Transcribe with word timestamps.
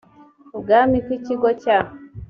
ibwami 0.55 0.97
ko 1.05 1.09
ikigo 1.17 1.49
cya 1.61 1.77